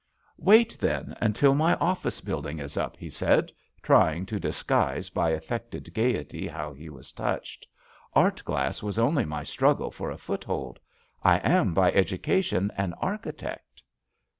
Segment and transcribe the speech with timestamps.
[0.39, 3.51] "Wait, then, until my office building is up," he said,
[3.83, 7.67] trying to disguise by affected gayety how he was touched.
[8.13, 10.79] "Art glass was only my struggle for a foothold.
[11.21, 13.83] I am by education an architect."